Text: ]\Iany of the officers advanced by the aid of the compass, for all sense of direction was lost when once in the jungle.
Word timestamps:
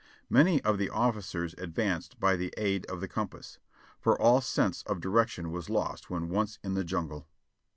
]\Iany 0.31 0.59
of 0.65 0.79
the 0.79 0.89
officers 0.89 1.53
advanced 1.59 2.19
by 2.19 2.35
the 2.35 2.51
aid 2.57 2.87
of 2.87 3.01
the 3.01 3.07
compass, 3.07 3.59
for 3.99 4.19
all 4.19 4.41
sense 4.41 4.81
of 4.87 4.99
direction 4.99 5.51
was 5.51 5.69
lost 5.69 6.09
when 6.09 6.27
once 6.29 6.57
in 6.63 6.73
the 6.73 6.83
jungle. 6.83 7.27